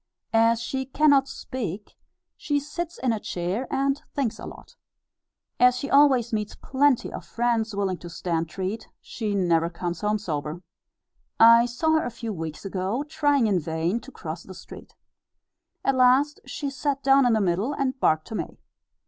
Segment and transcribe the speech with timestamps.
[0.33, 1.95] As she cannot speak,
[2.35, 4.75] she sits in a chair and thinks a lot.
[5.59, 10.17] As she always meets plenty of friends willing to stand treat, she never comes home
[10.17, 10.63] sober.
[11.39, 14.95] I saw her a few weeks ago, trying in vain to cross the street.
[15.85, 18.57] At last she sat down in the middle, and barked to me.